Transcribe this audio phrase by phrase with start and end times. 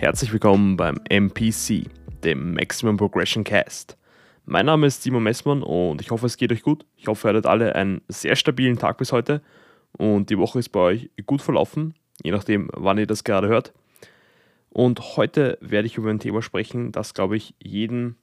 [0.00, 1.84] Herzlich willkommen beim MPC,
[2.24, 3.98] dem Maximum Progression Cast.
[4.46, 6.86] Mein Name ist Simon Messmann und ich hoffe, es geht euch gut.
[6.96, 9.42] Ich hoffe, ihr hattet alle einen sehr stabilen Tag bis heute
[9.92, 13.74] und die Woche ist bei euch gut verlaufen, je nachdem, wann ihr das gerade hört.
[14.70, 18.16] Und heute werde ich über ein Thema sprechen, das, glaube ich, jeden,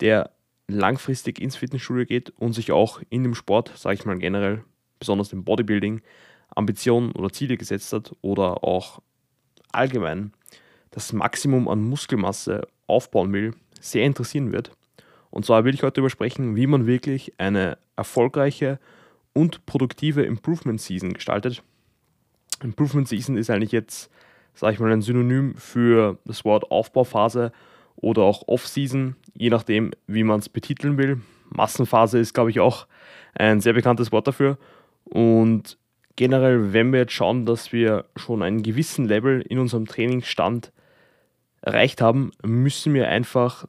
[0.00, 0.32] der
[0.68, 4.64] langfristig ins Fitnessstudio geht und sich auch in dem Sport, sage ich mal generell,
[4.98, 6.02] besonders im Bodybuilding,
[6.54, 9.00] Ambitionen oder Ziele gesetzt hat oder auch
[9.72, 10.32] allgemein
[10.96, 14.70] das Maximum an Muskelmasse aufbauen will, sehr interessieren wird.
[15.28, 18.80] Und zwar will ich heute darüber sprechen, wie man wirklich eine erfolgreiche
[19.34, 21.62] und produktive Improvement Season gestaltet.
[22.62, 24.10] Improvement Season ist eigentlich jetzt,
[24.54, 27.52] sage ich mal, ein Synonym für das Wort Aufbauphase
[27.96, 31.20] oder auch Off-Season, je nachdem, wie man es betiteln will.
[31.50, 32.86] Massenphase ist, glaube ich, auch
[33.34, 34.56] ein sehr bekanntes Wort dafür.
[35.04, 35.76] Und
[36.16, 40.72] generell, wenn wir jetzt schauen, dass wir schon einen gewissen Level in unserem Trainingsstand
[41.66, 43.66] erreicht haben, müssen wir einfach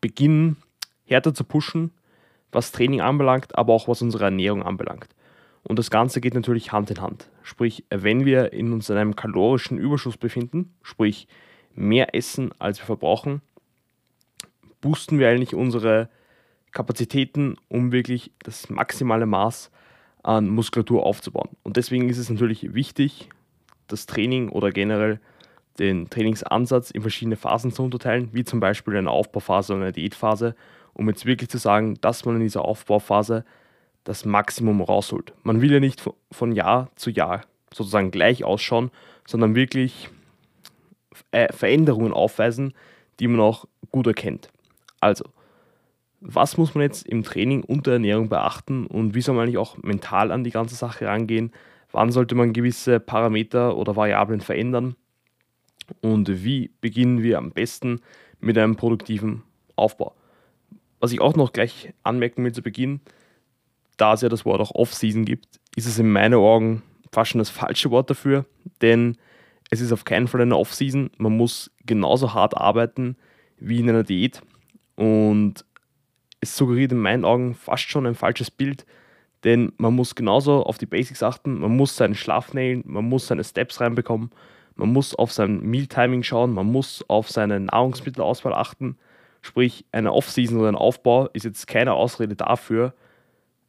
[0.00, 0.56] beginnen,
[1.04, 1.92] härter zu pushen,
[2.52, 5.08] was Training anbelangt, aber auch was unsere Ernährung anbelangt.
[5.62, 7.30] Und das Ganze geht natürlich Hand in Hand.
[7.42, 11.28] Sprich, wenn wir in uns in einem kalorischen Überschuss befinden, sprich
[11.74, 13.42] mehr essen, als wir verbrauchen,
[14.80, 16.08] boosten wir eigentlich unsere
[16.72, 19.70] Kapazitäten, um wirklich das maximale Maß
[20.22, 21.50] an Muskulatur aufzubauen.
[21.62, 23.28] Und deswegen ist es natürlich wichtig,
[23.86, 25.20] das Training oder generell
[25.78, 30.54] den Trainingsansatz in verschiedene Phasen zu unterteilen, wie zum Beispiel eine Aufbauphase oder eine Diätphase,
[30.92, 33.44] um jetzt wirklich zu sagen, dass man in dieser Aufbauphase
[34.04, 35.34] das Maximum rausholt.
[35.42, 38.90] Man will ja nicht von Jahr zu Jahr sozusagen gleich ausschauen,
[39.26, 40.08] sondern wirklich
[41.32, 42.72] äh, Veränderungen aufweisen,
[43.20, 44.50] die man auch gut erkennt.
[45.00, 45.24] Also,
[46.20, 49.58] was muss man jetzt im Training und der Ernährung beachten und wie soll man eigentlich
[49.58, 51.52] auch mental an die ganze Sache rangehen?
[51.92, 54.96] Wann sollte man gewisse Parameter oder Variablen verändern?
[56.00, 58.00] Und wie beginnen wir am besten
[58.40, 59.42] mit einem produktiven
[59.76, 60.14] Aufbau?
[61.00, 63.00] Was ich auch noch gleich anmerken will zu Beginn,
[63.96, 66.82] da es ja das Wort auch Off-Season gibt, ist es in meinen Augen
[67.12, 68.44] fast schon das falsche Wort dafür,
[68.82, 69.16] denn
[69.70, 71.10] es ist auf keinen Fall eine Off-Season.
[71.18, 73.16] Man muss genauso hart arbeiten
[73.58, 74.42] wie in einer Diät
[74.96, 75.64] und
[76.40, 78.86] es suggeriert in meinen Augen fast schon ein falsches Bild,
[79.44, 83.26] denn man muss genauso auf die Basics achten, man muss seinen Schlaf nailen, man muss
[83.26, 84.30] seine Steps reinbekommen,
[84.76, 88.96] man muss auf sein Meal-Timing schauen, man muss auf seine Nahrungsmittelauswahl achten.
[89.42, 92.94] Sprich, eine Off-Season oder ein Aufbau ist jetzt keine Ausrede dafür,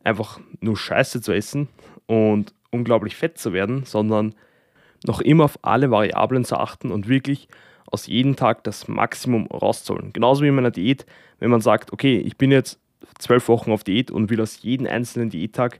[0.03, 1.69] einfach nur Scheiße zu essen
[2.05, 4.35] und unglaublich fett zu werden, sondern
[5.05, 7.47] noch immer auf alle Variablen zu achten und wirklich
[7.89, 10.11] aus jedem Tag das Maximum rauszuholen.
[10.11, 11.05] Genauso wie in meiner Diät,
[11.39, 12.79] wenn man sagt, okay, ich bin jetzt
[13.19, 15.79] zwölf Wochen auf Diät und will aus jedem einzelnen Diättag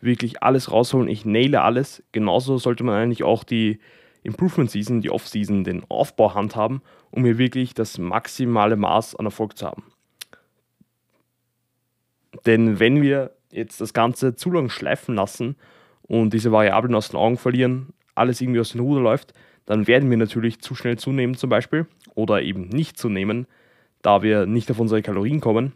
[0.00, 3.78] wirklich alles rausholen, ich naile alles, genauso sollte man eigentlich auch die
[4.24, 9.56] Improvement Season, die Off-Season, den Aufbau handhaben, um hier wirklich das maximale Maß an Erfolg
[9.56, 9.84] zu haben.
[12.46, 15.56] Denn wenn wir jetzt das Ganze zu lang schleifen lassen
[16.02, 19.34] und diese Variablen aus den Augen verlieren, alles irgendwie aus dem Ruder läuft,
[19.66, 23.46] dann werden wir natürlich zu schnell zunehmen zum Beispiel oder eben nicht zunehmen,
[24.02, 25.72] da wir nicht auf unsere Kalorien kommen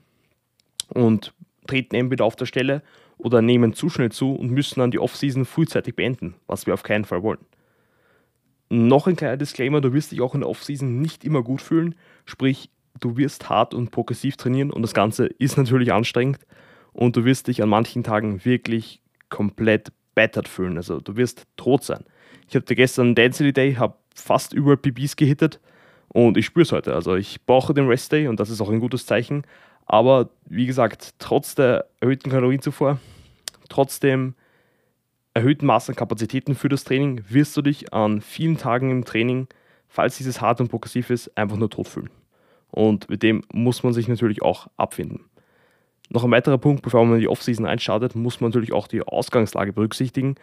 [0.88, 1.34] und
[1.66, 2.82] treten entweder auf der Stelle
[3.18, 6.82] oder nehmen zu schnell zu und müssen dann die Off-Season frühzeitig beenden, was wir auf
[6.82, 7.44] keinen Fall wollen.
[8.70, 11.94] Noch ein kleiner Disclaimer, du wirst dich auch in der Offseason nicht immer gut fühlen,
[12.26, 12.70] sprich,
[13.00, 16.38] du wirst hart und progressiv trainieren und das Ganze ist natürlich anstrengend.
[16.92, 21.84] Und du wirst dich an manchen Tagen wirklich komplett battered fühlen, also du wirst tot
[21.84, 22.04] sein.
[22.48, 25.60] Ich hatte gestern Density Day, habe fast überall PBs gehittet
[26.08, 28.70] und ich spüre es heute, also ich brauche den Rest Day und das ist auch
[28.70, 29.44] ein gutes Zeichen,
[29.86, 32.98] aber wie gesagt, trotz der erhöhten Kalorienzufuhr,
[33.68, 34.34] trotzdem
[35.38, 39.46] erhöhten Maß an Kapazitäten für das Training wirst du dich an vielen Tagen im Training,
[39.86, 42.10] falls dieses hart und progressiv ist, einfach nur tot fühlen.
[42.72, 45.24] Und mit dem muss man sich natürlich auch abfinden.
[46.10, 49.02] Noch ein weiterer Punkt, bevor man in die Offseason einstartet, muss man natürlich auch die
[49.02, 50.34] Ausgangslage berücksichtigen.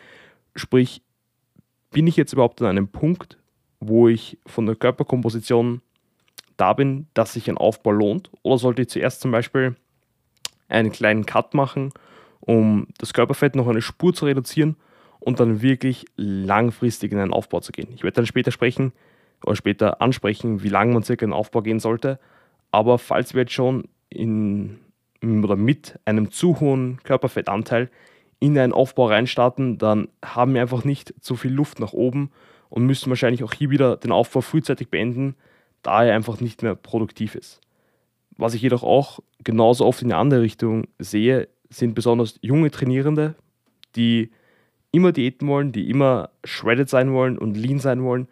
[0.55, 1.01] Sprich,
[1.91, 3.37] bin ich jetzt überhaupt an einem Punkt,
[3.81, 5.81] wo ich von der Körperkomposition
[6.55, 8.31] da bin, dass sich ein Aufbau lohnt?
[8.43, 9.75] Oder sollte ich zuerst zum Beispiel
[10.69, 11.91] einen kleinen Cut machen,
[12.45, 14.75] um das Körperfett noch eine Spur zu reduzieren
[15.19, 17.89] und dann wirklich langfristig in einen Aufbau zu gehen.
[17.95, 18.93] Ich werde dann später sprechen
[19.43, 22.19] oder später ansprechen, wie lange man circa in den Aufbau gehen sollte.
[22.71, 24.79] Aber falls wir jetzt schon in,
[25.23, 27.89] oder mit einem zu hohen Körperfettanteil
[28.39, 32.31] in einen Aufbau reinstarten, dann haben wir einfach nicht zu viel Luft nach oben
[32.69, 35.35] und müssen wahrscheinlich auch hier wieder den Aufbau frühzeitig beenden,
[35.81, 37.61] da er einfach nicht mehr produktiv ist.
[38.37, 43.35] Was ich jedoch auch genauso oft in eine andere Richtung sehe, sind besonders junge Trainierende,
[43.95, 44.31] die
[44.91, 48.27] immer diäten wollen, die immer shredded sein wollen und lean sein wollen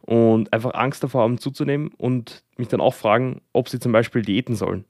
[0.00, 4.22] und einfach Angst davor haben zuzunehmen und mich dann auch fragen, ob sie zum Beispiel
[4.22, 4.84] diäten sollen.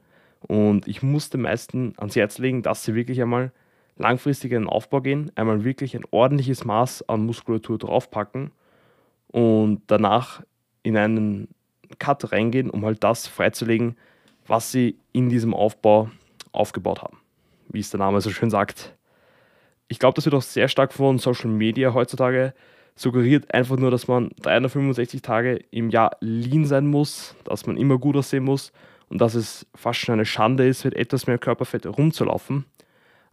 [0.46, 3.52] Und ich muss den meisten ans Herz legen, dass sie wirklich einmal
[3.96, 8.52] langfristig in den Aufbau gehen, einmal wirklich ein ordentliches Maß an Muskulatur draufpacken
[9.26, 10.42] und danach
[10.82, 11.48] in einen
[11.98, 13.96] Cut reingehen, um halt das freizulegen,
[14.46, 16.10] was sie in diesem Aufbau
[16.52, 17.18] aufgebaut haben.
[17.70, 18.96] Wie es der Name so schön sagt.
[19.88, 22.54] Ich glaube, das wird auch sehr stark von Social Media heutzutage
[22.94, 23.52] suggeriert.
[23.54, 28.16] Einfach nur, dass man 365 Tage im Jahr lean sein muss, dass man immer gut
[28.16, 28.72] aussehen muss
[29.08, 32.64] und dass es fast schon eine Schande ist, mit etwas mehr Körperfett rumzulaufen.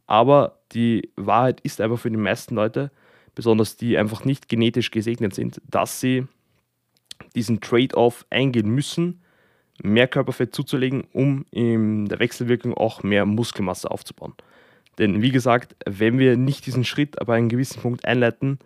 [0.07, 2.91] Aber die Wahrheit ist einfach für die meisten Leute,
[3.33, 6.27] besonders die einfach nicht genetisch gesegnet sind, dass sie
[7.35, 9.21] diesen Trade-off eingehen müssen,
[9.81, 14.33] mehr Körperfett zuzulegen, um in der Wechselwirkung auch mehr Muskelmasse aufzubauen.
[14.97, 18.59] Denn wie gesagt, wenn wir nicht diesen Schritt aber einen gewissen Punkt einleiten,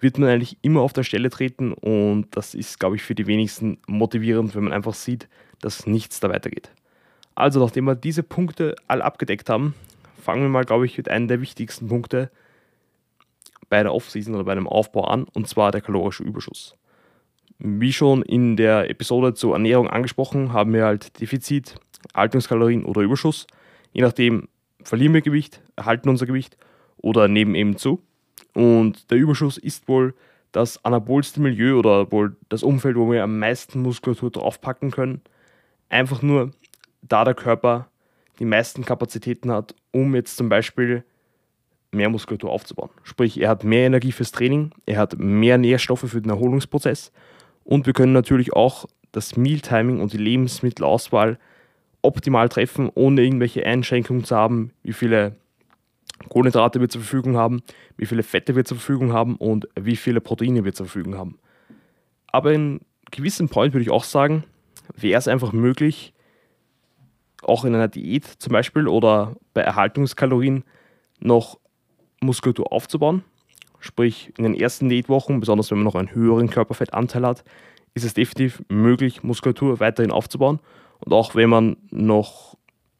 [0.00, 3.26] wird man eigentlich immer auf der Stelle treten und das ist, glaube ich, für die
[3.26, 5.28] wenigsten motivierend, wenn man einfach sieht,
[5.60, 6.70] dass nichts da weitergeht.
[7.34, 9.74] Also, nachdem wir diese Punkte all abgedeckt haben,
[10.20, 12.30] fangen wir mal, glaube ich, mit einem der wichtigsten Punkte
[13.68, 16.76] bei der Offseason oder bei einem Aufbau an, und zwar der kalorische Überschuss.
[17.66, 21.76] Wie schon in der Episode zur Ernährung angesprochen, haben wir halt Defizit,
[22.14, 23.46] Haltungskalorien oder Überschuss.
[23.94, 24.48] Je nachdem
[24.82, 26.58] verlieren wir Gewicht, erhalten unser Gewicht
[26.98, 28.02] oder nehmen eben zu.
[28.52, 30.12] Und der Überschuss ist wohl
[30.52, 35.22] das anabolste Milieu oder wohl das Umfeld, wo wir am meisten Muskulatur draufpacken können.
[35.88, 36.50] Einfach nur,
[37.00, 37.88] da der Körper
[38.40, 41.02] die meisten Kapazitäten hat, um jetzt zum Beispiel
[41.92, 42.90] mehr Muskulatur aufzubauen.
[43.04, 47.10] Sprich, er hat mehr Energie fürs Training, er hat mehr Nährstoffe für den Erholungsprozess
[47.64, 51.38] und wir können natürlich auch das Mealtiming und die Lebensmittelauswahl
[52.02, 55.36] optimal treffen, ohne irgendwelche Einschränkungen zu haben, wie viele
[56.28, 57.62] Kohlenhydrate wir zur Verfügung haben,
[57.96, 61.38] wie viele Fette wir zur Verfügung haben und wie viele Proteine wir zur Verfügung haben.
[62.26, 62.80] Aber in
[63.10, 64.44] gewissen Point würde ich auch sagen,
[64.96, 66.12] wäre es einfach möglich,
[67.42, 70.64] auch in einer Diät zum Beispiel oder bei Erhaltungskalorien
[71.20, 71.58] noch
[72.20, 73.22] Muskulatur aufzubauen.
[73.84, 77.44] Sprich, in den ersten Diätwochen, besonders wenn man noch einen höheren Körperfettanteil hat,
[77.92, 80.58] ist es definitiv möglich, Muskulatur weiterhin aufzubauen.
[81.00, 82.56] Und auch wenn man noch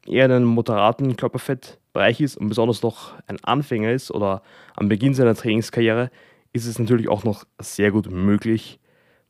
[0.06, 4.42] eher in einem moderaten Körperfettbereich ist und besonders noch ein Anfänger ist oder
[4.76, 6.10] am Beginn seiner Trainingskarriere,
[6.52, 8.78] ist es natürlich auch noch sehr gut möglich,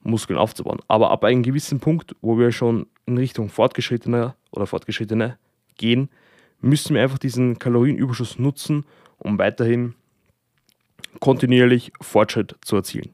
[0.01, 0.81] Muskeln aufzubauen.
[0.89, 5.39] Aber ab einem gewissen Punkt, wo wir schon in Richtung fortgeschrittener oder fortgeschrittene
[5.77, 6.09] gehen,
[6.61, 8.87] müssen wir einfach diesen Kalorienüberschuss nutzen,
[9.19, 9.95] um weiterhin
[11.21, 13.11] kontinuierlich Fortschritt zu erzielen.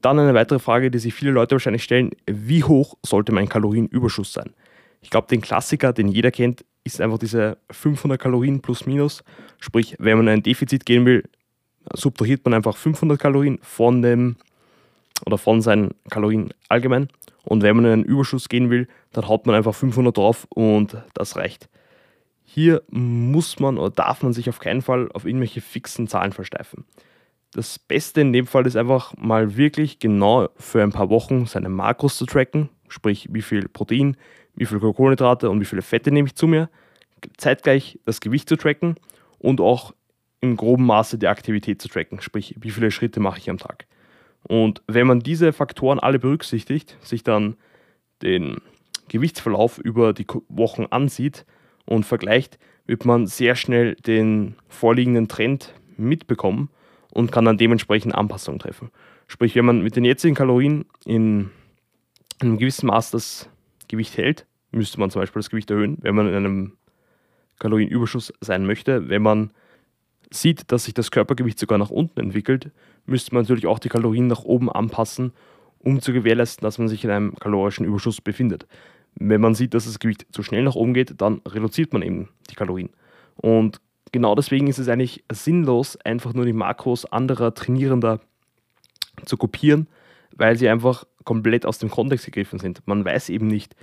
[0.00, 4.32] Dann eine weitere Frage, die sich viele Leute wahrscheinlich stellen, wie hoch sollte mein Kalorienüberschuss
[4.32, 4.50] sein?
[5.02, 9.22] Ich glaube, den Klassiker, den jeder kennt, ist einfach diese 500 Kalorien plus minus.
[9.58, 11.24] Sprich, wenn man ein Defizit gehen will,
[11.94, 14.36] subtrahiert man einfach 500 Kalorien von dem
[15.26, 17.08] oder von seinen Kalorien allgemein.
[17.44, 20.96] Und wenn man in einen Überschuss gehen will, dann haut man einfach 500 drauf und
[21.14, 21.68] das reicht.
[22.52, 26.84] Hier muss man oder darf man sich auf keinen Fall auf irgendwelche fixen Zahlen versteifen.
[27.52, 31.68] Das Beste in dem Fall ist einfach mal wirklich genau für ein paar Wochen seine
[31.68, 34.16] Makros zu tracken, sprich wie viel Protein,
[34.56, 36.68] wie viel Kohlenhydrate und wie viele Fette nehme ich zu mir,
[37.36, 38.96] zeitgleich das Gewicht zu tracken
[39.38, 39.94] und auch
[40.40, 43.86] im groben Maße die Aktivität zu tracken, sprich wie viele Schritte mache ich am Tag.
[44.42, 47.54] Und wenn man diese Faktoren alle berücksichtigt, sich dann
[48.22, 48.56] den
[49.06, 51.46] Gewichtsverlauf über die Wochen ansieht
[51.86, 56.70] und vergleicht, wird man sehr schnell den vorliegenden Trend mitbekommen
[57.12, 58.90] und kann dann dementsprechend Anpassungen treffen.
[59.26, 61.50] Sprich, wenn man mit den jetzigen Kalorien in
[62.40, 63.48] einem gewissen Maß das
[63.88, 66.72] Gewicht hält, müsste man zum Beispiel das Gewicht erhöhen, wenn man in einem
[67.58, 69.08] Kalorienüberschuss sein möchte.
[69.08, 69.52] Wenn man
[70.32, 72.70] sieht, dass sich das Körpergewicht sogar nach unten entwickelt,
[73.06, 75.32] müsste man natürlich auch die Kalorien nach oben anpassen,
[75.78, 78.66] um zu gewährleisten, dass man sich in einem kalorischen Überschuss befindet.
[79.14, 82.28] Wenn man sieht, dass das Gewicht zu schnell nach oben geht, dann reduziert man eben
[82.50, 82.90] die Kalorien.
[83.36, 83.80] Und
[84.12, 88.20] genau deswegen ist es eigentlich sinnlos, einfach nur die Makros anderer Trainierender
[89.24, 89.88] zu kopieren,
[90.36, 92.86] weil sie einfach komplett aus dem Kontext gegriffen sind.
[92.86, 93.76] Man weiß eben nicht,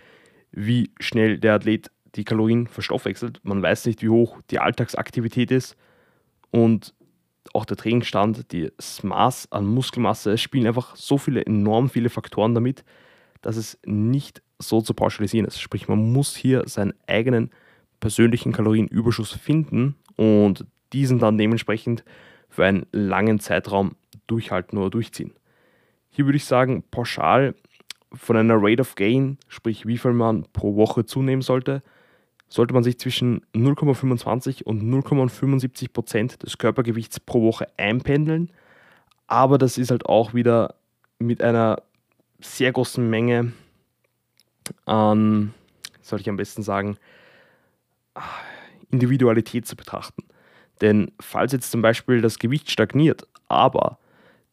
[0.51, 3.39] wie schnell der Athlet die Kalorien verstoffwechselt.
[3.43, 5.75] Man weiß nicht, wie hoch die Alltagsaktivität ist.
[6.51, 6.93] Und
[7.53, 12.53] auch der Trainingsstand, das Maß an Muskelmasse, es spielen einfach so viele, enorm viele Faktoren
[12.53, 12.83] damit,
[13.41, 15.61] dass es nicht so zu pauschalisieren ist.
[15.61, 17.51] Sprich, man muss hier seinen eigenen
[17.99, 22.03] persönlichen Kalorienüberschuss finden und diesen dann dementsprechend
[22.49, 23.95] für einen langen Zeitraum
[24.27, 25.33] durchhalten oder durchziehen.
[26.09, 27.55] Hier würde ich sagen, pauschal
[28.13, 31.83] von einer Rate of Gain, sprich wie viel man pro Woche zunehmen sollte,
[32.49, 38.51] sollte man sich zwischen 0,25 und 0,75 Prozent des Körpergewichts pro Woche einpendeln.
[39.27, 40.75] Aber das ist halt auch wieder
[41.19, 41.81] mit einer
[42.39, 43.51] sehr großen Menge
[44.85, 45.53] an,
[46.01, 46.97] soll ich am besten sagen,
[48.89, 50.23] Individualität zu betrachten.
[50.81, 53.99] Denn falls jetzt zum Beispiel das Gewicht stagniert, aber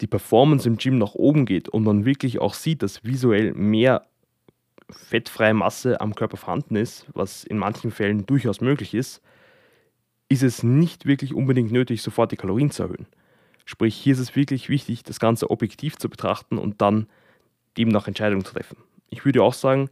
[0.00, 4.06] die Performance im Gym nach oben geht und man wirklich auch sieht, dass visuell mehr
[4.90, 9.22] fettfreie Masse am Körper vorhanden ist, was in manchen Fällen durchaus möglich ist,
[10.28, 13.06] ist es nicht wirklich unbedingt nötig, sofort die Kalorien zu erhöhen.
[13.64, 17.06] Sprich, hier ist es wirklich wichtig, das Ganze objektiv zu betrachten und dann
[17.78, 18.76] demnach Entscheidungen zu treffen.
[19.08, 19.88] Ich würde auch sagen,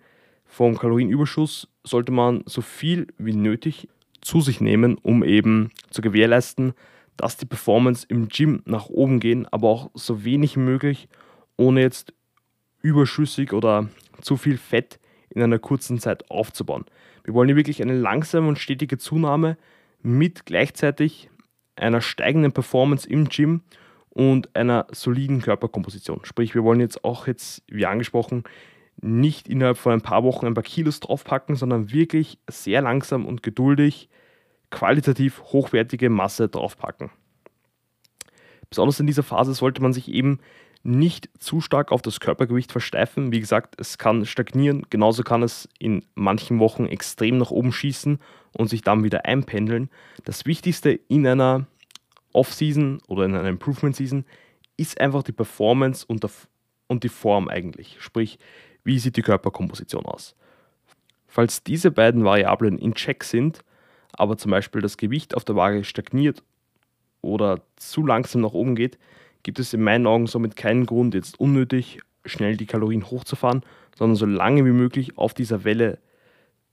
[0.52, 3.88] vom Kalorienüberschuss sollte man so viel wie nötig
[4.20, 6.74] zu sich nehmen, um eben zu gewährleisten,
[7.16, 11.08] dass die Performance im Gym nach oben gehen, aber auch so wenig möglich,
[11.56, 12.12] ohne jetzt
[12.82, 13.88] überschüssig oder
[14.20, 16.84] zu viel Fett in einer kurzen Zeit aufzubauen.
[17.24, 19.56] Wir wollen hier wirklich eine langsame und stetige Zunahme
[20.02, 21.30] mit gleichzeitig
[21.76, 23.62] einer steigenden Performance im Gym
[24.10, 26.20] und einer soliden Körperkomposition.
[26.24, 28.44] Sprich, wir wollen jetzt auch jetzt, wie angesprochen,
[29.00, 33.42] nicht innerhalb von ein paar Wochen ein paar Kilos draufpacken, sondern wirklich sehr langsam und
[33.42, 34.08] geduldig
[34.70, 37.10] qualitativ hochwertige Masse draufpacken.
[38.70, 40.38] Besonders in dieser Phase sollte man sich eben
[40.82, 43.32] nicht zu stark auf das Körpergewicht versteifen.
[43.32, 48.18] Wie gesagt, es kann stagnieren, genauso kann es in manchen Wochen extrem nach oben schießen
[48.52, 49.90] und sich dann wieder einpendeln.
[50.24, 51.66] Das Wichtigste in einer
[52.32, 54.24] Off-Season oder in einer Improvement-Season
[54.76, 56.24] ist einfach die Performance und,
[57.04, 57.96] die Form eigentlich.
[58.00, 58.38] Sprich,
[58.84, 60.34] wie sieht die Körperkomposition aus.
[61.26, 63.60] Falls diese beiden Variablen in Check sind,
[64.12, 66.42] aber zum Beispiel das Gewicht auf der Waage stagniert
[67.22, 68.98] oder zu langsam nach oben geht,
[69.42, 73.62] gibt es in meinen Augen somit keinen Grund, jetzt unnötig schnell die Kalorien hochzufahren,
[73.96, 75.98] sondern so lange wie möglich auf dieser Welle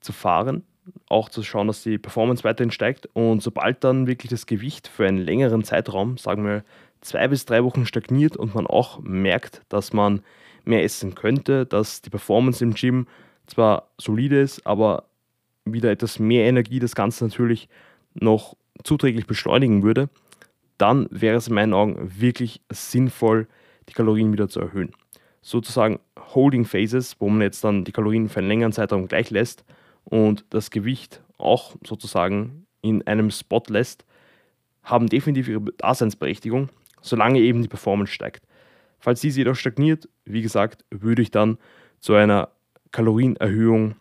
[0.02, 0.64] zu fahren,
[1.08, 5.08] auch zu schauen, dass die Performance weiterhin steigt und sobald dann wirklich das Gewicht für
[5.08, 6.64] einen längeren Zeitraum, sagen wir
[7.02, 10.22] zwei bis drei Wochen stagniert und man auch merkt, dass man
[10.66, 13.08] mehr essen könnte, dass die Performance im Gym
[13.48, 15.06] zwar solide ist, aber
[15.66, 17.68] wieder etwas mehr Energie das Ganze natürlich
[18.14, 20.10] noch zuträglich beschleunigen würde,
[20.78, 23.48] dann wäre es in meinen Augen wirklich sinnvoll,
[23.90, 24.92] die Kalorien wieder zu erhöhen.
[25.42, 26.00] Sozusagen
[26.34, 29.66] Holding Phases, wo man jetzt dann die Kalorien für einen längeren Zeitraum gleich lässt
[30.06, 34.06] und das Gewicht auch sozusagen in einem Spot lässt,
[34.84, 36.70] haben definitiv ihre Daseinsberechtigung,
[37.02, 38.46] solange eben die Performance steigt.
[39.00, 41.58] Falls diese jedoch stagniert, wie gesagt, würde ich dann
[42.00, 42.50] zu einer
[42.92, 43.96] Kalorienerhöhung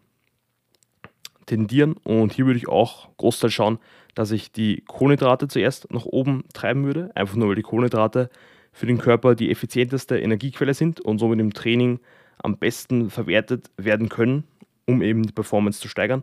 [1.47, 3.79] tendieren und hier würde ich auch Großteil schauen,
[4.15, 8.31] dass ich die Kohlenhydrate zuerst nach oben treiben würde, einfach nur weil die Kohlenhydrate
[8.73, 12.01] für den Körper die effizienteste Energiequelle sind und somit im Training
[12.39, 14.45] am besten verwertet werden können,
[14.87, 16.23] um eben die Performance zu steigern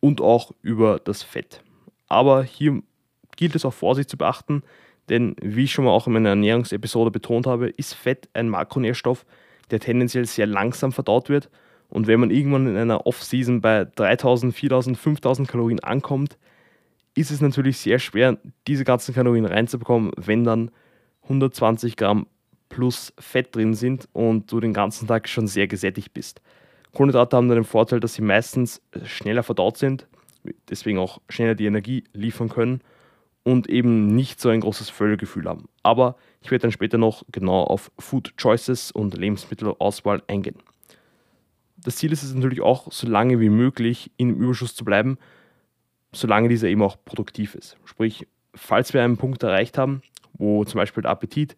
[0.00, 1.62] und auch über das Fett.
[2.08, 2.82] Aber hier
[3.36, 4.62] gilt es auch Vorsicht zu beachten,
[5.08, 9.24] denn wie ich schon mal auch in meiner Ernährungsepisode betont habe, ist Fett ein Makronährstoff,
[9.70, 11.50] der tendenziell sehr langsam verdaut wird
[11.88, 16.38] und wenn man irgendwann in einer Off-Season bei 3000, 4000, 5000 Kalorien ankommt,
[17.14, 20.70] ist es natürlich sehr schwer, diese ganzen Kalorien reinzubekommen, wenn dann
[21.22, 22.26] 120 Gramm
[22.68, 26.42] plus Fett drin sind und du den ganzen Tag schon sehr gesättigt bist.
[26.92, 30.06] Kohlenhydrate haben dann den Vorteil, dass sie meistens schneller verdaut sind,
[30.68, 32.82] deswegen auch schneller die Energie liefern können
[33.48, 35.70] und eben nicht so ein großes Völlegefühl haben.
[35.82, 40.58] Aber ich werde dann später noch genau auf Food Choices und Lebensmittelauswahl eingehen.
[41.78, 45.16] Das Ziel ist es natürlich auch, so lange wie möglich im Überschuss zu bleiben,
[46.12, 47.78] solange dieser eben auch produktiv ist.
[47.86, 50.02] Sprich, falls wir einen Punkt erreicht haben,
[50.34, 51.56] wo zum Beispiel der Appetit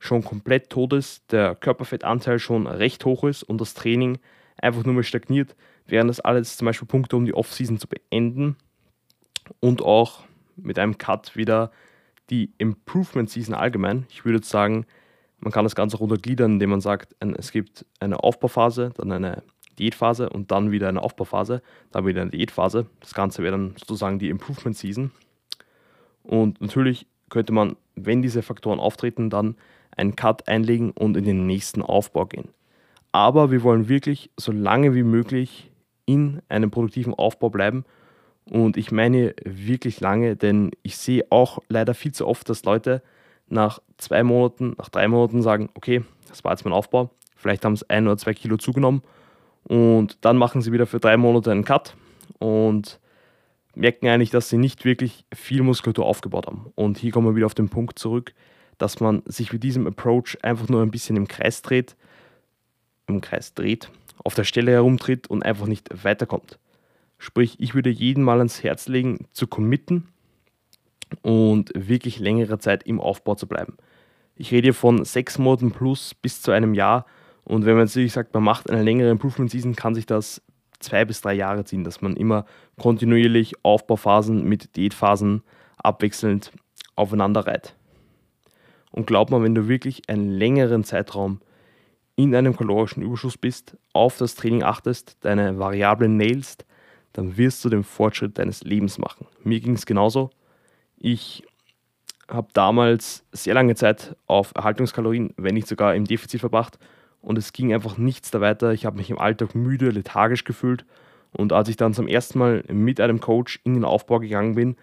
[0.00, 4.18] schon komplett tot ist, der Körperfettanteil schon recht hoch ist und das Training
[4.58, 8.56] einfach nur mehr stagniert, wären das alles zum Beispiel Punkte, um die Offseason zu beenden
[9.60, 10.24] und auch
[10.56, 11.70] mit einem Cut wieder
[12.30, 14.06] die Improvement Season allgemein.
[14.08, 14.86] Ich würde sagen,
[15.38, 19.42] man kann das Ganze auch untergliedern, indem man sagt, es gibt eine Aufbauphase, dann eine
[19.78, 22.86] Diätphase und dann wieder eine Aufbauphase, dann wieder eine Diätphase.
[23.00, 25.10] Das Ganze wäre dann sozusagen die Improvement Season.
[26.22, 29.56] Und natürlich könnte man, wenn diese Faktoren auftreten, dann
[29.96, 32.48] einen Cut einlegen und in den nächsten Aufbau gehen.
[33.10, 35.70] Aber wir wollen wirklich so lange wie möglich
[36.06, 37.84] in einem produktiven Aufbau bleiben.
[38.50, 43.02] Und ich meine wirklich lange, denn ich sehe auch leider viel zu oft, dass Leute
[43.48, 47.74] nach zwei Monaten, nach drei Monaten sagen, okay, das war jetzt mein Aufbau, vielleicht haben
[47.74, 49.02] es ein oder zwei Kilo zugenommen
[49.64, 51.94] und dann machen sie wieder für drei Monate einen Cut
[52.38, 52.98] und
[53.74, 56.72] merken eigentlich, dass sie nicht wirklich viel Muskulatur aufgebaut haben.
[56.74, 58.34] Und hier kommen wir wieder auf den Punkt zurück,
[58.78, 61.96] dass man sich mit diesem Approach einfach nur ein bisschen im Kreis dreht,
[63.06, 63.90] im Kreis dreht,
[64.24, 66.58] auf der Stelle herumtritt und einfach nicht weiterkommt.
[67.22, 70.08] Sprich, ich würde jeden mal ans Herz legen, zu committen
[71.22, 73.76] und wirklich längere Zeit im Aufbau zu bleiben.
[74.34, 77.06] Ich rede hier von sechs Monaten plus bis zu einem Jahr.
[77.44, 80.42] Und wenn man natürlich sagt, man macht eine längere Improvement Season, kann sich das
[80.80, 82.44] zwei bis drei Jahre ziehen, dass man immer
[82.76, 85.44] kontinuierlich Aufbauphasen mit Diätphasen
[85.76, 86.50] abwechselnd
[86.96, 87.76] aufeinander reiht.
[88.90, 91.40] Und glaub mal, wenn du wirklich einen längeren Zeitraum
[92.16, 96.66] in einem kalorischen Überschuss bist, auf das Training achtest, deine Variablen nailst,
[97.12, 99.26] dann wirst du den Fortschritt deines Lebens machen.
[99.42, 100.30] Mir ging es genauso.
[100.96, 101.42] Ich
[102.28, 106.78] habe damals sehr lange Zeit auf Erhaltungskalorien, wenn nicht sogar im Defizit verbracht
[107.20, 108.72] und es ging einfach nichts da weiter.
[108.72, 110.84] Ich habe mich im Alltag müde, lethargisch gefühlt
[111.32, 114.76] und als ich dann zum ersten Mal mit einem Coach in den Aufbau gegangen bin,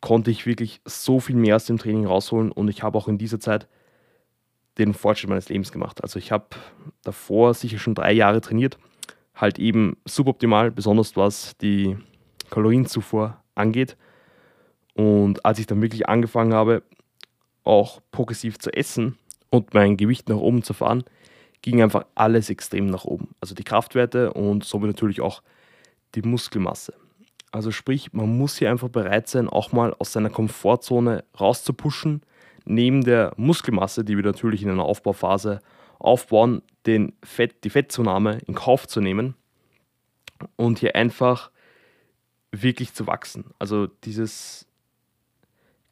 [0.00, 3.18] konnte ich wirklich so viel mehr aus dem Training rausholen und ich habe auch in
[3.18, 3.66] dieser Zeit
[4.78, 6.02] den Fortschritt meines Lebens gemacht.
[6.02, 6.46] Also ich habe
[7.02, 8.78] davor sicher schon drei Jahre trainiert,
[9.36, 11.96] halt eben suboptimal, besonders was die
[12.50, 13.96] Kalorienzufuhr angeht.
[14.94, 16.82] Und als ich dann wirklich angefangen habe,
[17.64, 19.18] auch progressiv zu essen
[19.50, 21.04] und mein Gewicht nach oben zu fahren,
[21.62, 23.34] ging einfach alles extrem nach oben.
[23.40, 25.42] Also die Kraftwerte und somit natürlich auch
[26.14, 26.94] die Muskelmasse.
[27.52, 32.22] Also sprich, man muss hier einfach bereit sein, auch mal aus seiner Komfortzone rauszupushen,
[32.64, 35.60] neben der Muskelmasse, die wir natürlich in einer Aufbauphase
[35.98, 39.34] aufbauen, den Fett, die Fettzunahme in Kauf zu nehmen
[40.56, 41.50] und hier einfach
[42.52, 43.46] wirklich zu wachsen.
[43.58, 44.66] Also dieses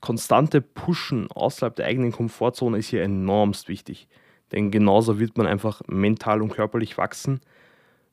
[0.01, 4.07] konstante Pushen außerhalb der eigenen Komfortzone ist hier enormst wichtig.
[4.53, 7.41] Denn genauso wird man einfach mental und körperlich wachsen.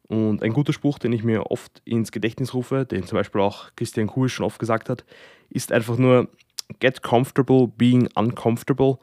[0.08, 3.72] Und ein guter Spruch, den ich mir oft ins Gedächtnis rufe, den zum Beispiel auch
[3.76, 5.06] Christian Kuhl schon oft gesagt hat,
[5.50, 6.30] ist einfach nur,
[6.80, 8.98] get comfortable being uncomfortable.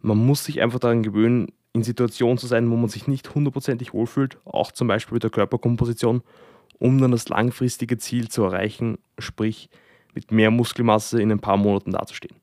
[0.00, 3.94] Man muss sich einfach daran gewöhnen, in Situationen zu sein, wo man sich nicht hundertprozentig
[3.94, 6.22] wohlfühlt, auch zum Beispiel mit der Körperkomposition,
[6.78, 9.70] um dann das langfristige Ziel zu erreichen, sprich
[10.14, 12.36] mit mehr Muskelmasse in ein paar Monaten dazustehen.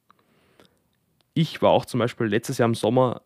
[1.34, 3.22] Ich war auch zum Beispiel letztes Jahr im Sommer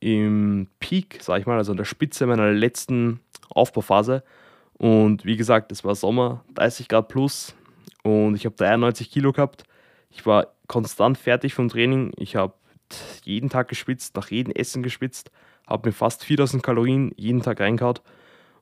[0.00, 4.22] im Peak, sag ich mal, also an der Spitze meiner letzten Aufbauphase.
[4.74, 7.54] Und wie gesagt, es war Sommer, 30 Grad plus
[8.02, 9.64] und ich habe 93 Kilo gehabt.
[10.10, 12.12] Ich war konstant fertig vom Training.
[12.16, 12.54] Ich habe
[13.24, 15.30] jeden Tag geschwitzt, nach jedem Essen geschwitzt,
[15.66, 18.02] habe mir fast 4000 Kalorien jeden Tag reingehaut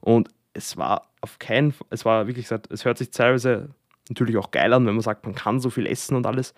[0.00, 3.70] und es war auf keinen Fall, es war wirklich gesagt, es hört sich teilweise
[4.08, 6.54] natürlich auch geil an, wenn man sagt, man kann so viel essen und alles,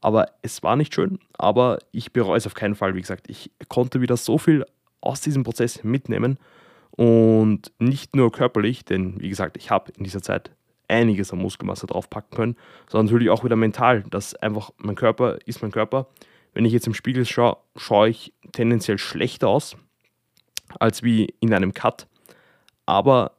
[0.00, 2.94] aber es war nicht schön, aber ich bereue es auf keinen Fall.
[2.94, 4.64] Wie gesagt, ich konnte wieder so viel
[5.00, 6.38] aus diesem Prozess mitnehmen
[6.90, 10.50] und nicht nur körperlich, denn wie gesagt, ich habe in dieser Zeit
[10.88, 12.56] einiges an Muskelmasse draufpacken können,
[12.88, 16.08] sondern natürlich auch wieder mental, dass einfach mein Körper ist mein Körper.
[16.52, 19.76] Wenn ich jetzt im Spiegel schaue, schaue ich tendenziell schlechter aus
[20.78, 22.06] als wie in einem Cut,
[22.86, 23.32] aber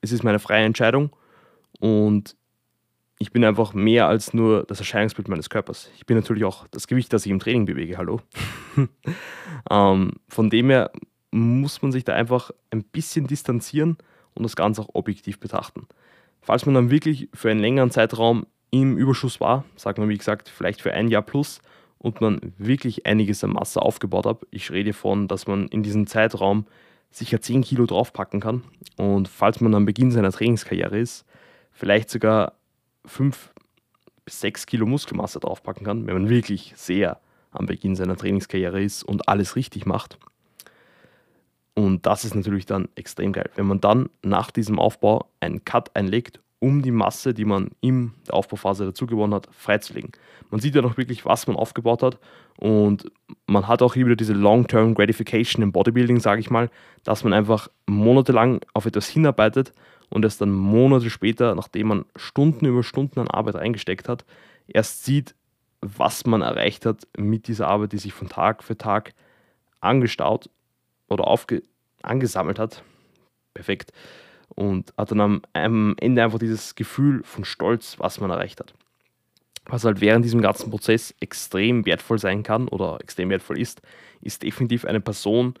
[0.00, 1.10] es ist meine freie Entscheidung
[1.78, 2.36] und
[3.18, 5.90] ich bin einfach mehr als nur das Erscheinungsbild meines Körpers.
[5.96, 8.20] Ich bin natürlich auch das Gewicht, das ich im Training bewege, hallo.
[9.70, 10.92] ähm, von dem her
[11.30, 13.98] muss man sich da einfach ein bisschen distanzieren
[14.34, 15.86] und das Ganze auch objektiv betrachten.
[16.40, 20.48] Falls man dann wirklich für einen längeren Zeitraum im Überschuss war, sagen wir wie gesagt,
[20.48, 21.60] vielleicht für ein Jahr plus
[21.98, 26.06] und man wirklich einiges an Masse aufgebaut hat, ich rede von, dass man in diesem
[26.06, 26.66] Zeitraum
[27.10, 28.62] sicher 10 Kilo draufpacken kann.
[28.96, 31.24] Und falls man am Beginn seiner Trainingskarriere ist,
[31.72, 32.54] vielleicht sogar
[33.06, 33.52] 5
[34.24, 39.02] bis 6 Kilo Muskelmasse draufpacken kann, wenn man wirklich sehr am Beginn seiner Trainingskarriere ist
[39.02, 40.18] und alles richtig macht.
[41.74, 45.94] Und das ist natürlich dann extrem geil, wenn man dann nach diesem Aufbau einen Cut
[45.96, 50.12] einlegt, um die Masse, die man in der Aufbauphase dazu gewonnen hat, freizulegen.
[50.50, 52.18] Man sieht ja noch wirklich, was man aufgebaut hat
[52.58, 53.10] und
[53.46, 56.70] man hat auch hier wieder diese Long-Term Gratification im Bodybuilding, sage ich mal,
[57.04, 59.72] dass man einfach monatelang auf etwas hinarbeitet
[60.10, 64.24] und es dann Monate später, nachdem man Stunden über Stunden an Arbeit eingesteckt hat,
[64.66, 65.34] erst sieht,
[65.80, 69.14] was man erreicht hat mit dieser Arbeit, die sich von Tag für Tag
[69.80, 70.50] angestaut
[71.08, 71.62] oder aufge
[72.02, 72.82] angesammelt hat.
[73.54, 73.92] Perfekt.
[74.58, 78.74] Und hat dann am, Ende einfach dieses Gefühl von Stolz, was man erreicht hat.
[79.66, 83.82] Was halt während diesem ganzen Prozess extrem wertvoll sein kann oder extrem wertvoll ist,
[84.20, 85.54] ist definitiv eine Person,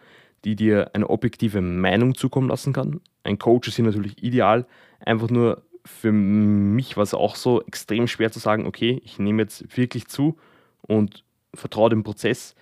[0.44, 3.00] die dir eine objektive Meinung zukommen lassen kann.
[3.22, 4.66] Ein Coach ist hier natürlich ideal.
[4.98, 9.42] Einfach nur für mich war es auch so extrem schwer zu sagen, okay, ich nehme
[9.42, 10.36] jetzt wirklich zu
[10.80, 11.22] und
[11.54, 12.56] vertraue dem Prozess,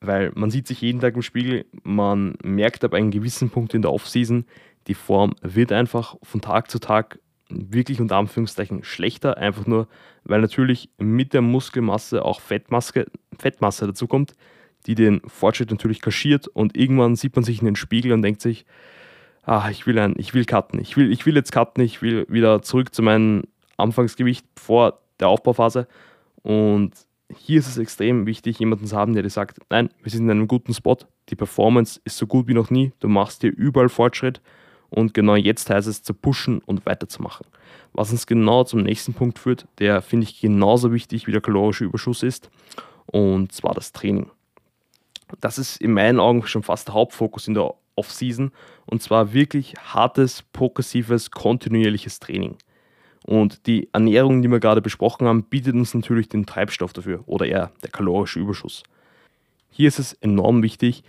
[0.00, 3.82] weil man sieht sich jeden Tag im Spiegel, man merkt ab einem gewissen Punkt in
[3.82, 4.44] der Offseason,
[4.86, 7.18] die Form wird einfach von Tag zu Tag
[7.50, 9.88] wirklich unter Anführungszeichen schlechter, einfach nur,
[10.24, 13.06] weil natürlich mit der Muskelmasse auch Fettmasse,
[13.38, 14.34] Fettmasse dazukommt,
[14.86, 18.40] die den Fortschritt natürlich kaschiert und irgendwann sieht man sich in den Spiegel und denkt
[18.40, 18.64] sich,
[19.42, 22.26] ah, ich will ein, ich will cutten, ich will, ich will jetzt cutten, ich will
[22.28, 23.42] wieder zurück zu meinem
[23.76, 25.86] Anfangsgewicht vor der Aufbauphase.
[26.42, 26.92] Und
[27.36, 30.30] hier ist es extrem wichtig, jemanden zu haben, der dir sagt, nein, wir sind in
[30.30, 30.96] einem guten Spot,
[31.28, 34.40] die Performance ist so gut wie noch nie, du machst dir überall Fortschritt
[34.90, 37.46] und genau jetzt heißt es zu pushen und weiterzumachen.
[37.92, 41.84] Was uns genau zum nächsten Punkt führt, der finde ich genauso wichtig wie der kalorische
[41.84, 42.50] Überschuss ist,
[43.06, 44.30] und zwar das Training.
[45.40, 48.50] Das ist in meinen Augen schon fast der Hauptfokus in der Off-Season
[48.86, 52.56] und zwar wirklich hartes, progressives, kontinuierliches Training.
[53.26, 57.46] Und die Ernährung, die wir gerade besprochen haben, bietet uns natürlich den Treibstoff dafür oder
[57.46, 58.82] eher der kalorische Überschuss.
[59.70, 61.04] Hier ist es enorm wichtig,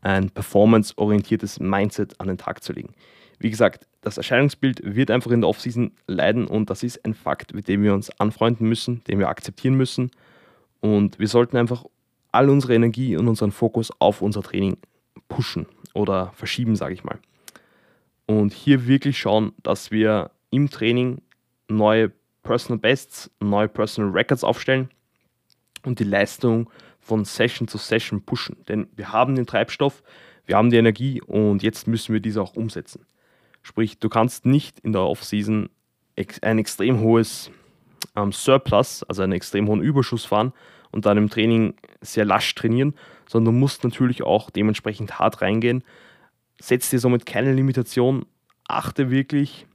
[0.00, 2.94] ein performance-orientiertes Mindset an den Tag zu legen.
[3.38, 7.54] Wie gesagt, das Erscheinungsbild wird einfach in der Offseason leiden und das ist ein Fakt,
[7.54, 10.10] mit dem wir uns anfreunden müssen, den wir akzeptieren müssen.
[10.80, 11.84] Und wir sollten einfach
[12.32, 14.76] all unsere Energie und unseren Fokus auf unser Training
[15.28, 17.18] pushen oder verschieben, sage ich mal.
[18.26, 21.22] Und hier wirklich schauen, dass wir im Training
[21.68, 24.90] neue Personal Bests, neue Personal Records aufstellen
[25.84, 26.70] und die Leistung
[27.00, 28.56] von Session zu Session pushen.
[28.68, 30.02] Denn wir haben den Treibstoff,
[30.46, 33.06] wir haben die Energie und jetzt müssen wir diese auch umsetzen.
[33.62, 35.68] Sprich, du kannst nicht in der Offseason
[36.42, 37.50] ein extrem hohes
[38.16, 40.52] ähm, Surplus, also einen extrem hohen Überschuss fahren
[40.90, 42.94] und dann im Training sehr lasch trainieren,
[43.28, 45.84] sondern du musst natürlich auch dementsprechend hart reingehen.
[46.60, 48.26] Setz dir somit keine Limitation,
[48.66, 49.66] achte wirklich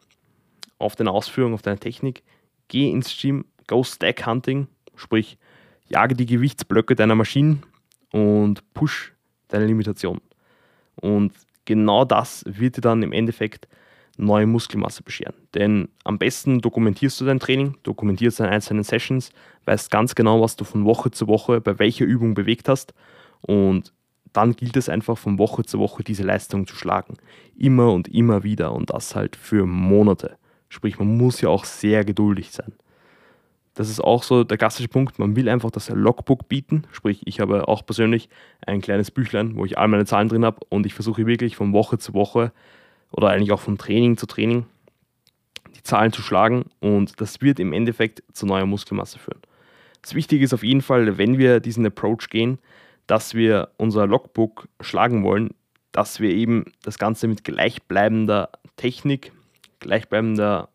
[0.80, 2.24] auf deine Ausführung, auf deine Technik,
[2.68, 5.38] geh ins Gym, go Stack Hunting, sprich,
[5.88, 7.64] jage die Gewichtsblöcke deiner Maschinen
[8.12, 9.14] und push
[9.48, 10.20] deine Limitation.
[10.96, 11.34] Und
[11.66, 13.68] genau das wird dir dann im Endeffekt
[14.18, 15.34] neue Muskelmasse bescheren.
[15.56, 19.32] Denn am besten dokumentierst du dein Training, dokumentierst deine einzelnen Sessions,
[19.66, 22.94] weißt ganz genau, was du von Woche zu Woche bei welcher Übung bewegt hast
[23.42, 23.94] und
[24.34, 27.18] dann gilt es einfach von Woche zu Woche diese Leistung zu schlagen.
[27.56, 30.38] Immer und immer wieder und das halt für Monate.
[30.70, 32.74] Sprich, man muss ja auch sehr geduldig sein.
[33.74, 35.18] Das ist auch so der klassische Punkt.
[35.18, 36.84] Man will einfach das Logbook bieten.
[36.92, 38.30] Sprich, ich habe auch persönlich
[38.66, 41.74] ein kleines Büchlein, wo ich all meine Zahlen drin habe und ich versuche wirklich von
[41.74, 42.52] Woche zu Woche
[43.12, 44.66] oder eigentlich auch von Training zu Training
[45.76, 49.42] die Zahlen zu schlagen und das wird im Endeffekt zu neuer Muskelmasse führen.
[50.02, 52.60] Das Wichtige ist auf jeden Fall, wenn wir diesen Approach gehen,
[53.08, 55.52] dass wir unser Logbook schlagen wollen,
[55.92, 59.32] dass wir eben das Ganze mit gleichbleibender Technik,
[59.80, 60.70] gleichbleibender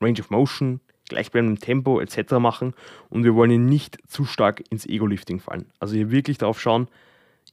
[0.00, 2.32] Range of Motion, gleichbleibendem Tempo etc.
[2.40, 2.72] machen
[3.10, 5.66] und wir wollen hier nicht zu stark ins Ego-Lifting fallen.
[5.78, 6.88] Also hier wirklich darauf schauen,